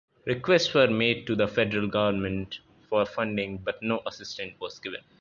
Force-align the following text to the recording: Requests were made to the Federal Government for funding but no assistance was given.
Requests 0.25 0.73
were 0.73 0.87
made 0.87 1.27
to 1.27 1.35
the 1.35 1.47
Federal 1.47 1.87
Government 1.87 2.57
for 2.89 3.05
funding 3.05 3.59
but 3.59 3.83
no 3.83 4.01
assistance 4.07 4.55
was 4.59 4.79
given. 4.79 5.01